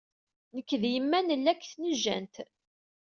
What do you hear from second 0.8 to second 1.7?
d yemma nella deg